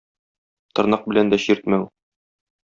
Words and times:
Тырнак 0.79 1.03
белән 1.11 1.29
дә 1.35 1.39
чиртмәү. 1.45 1.87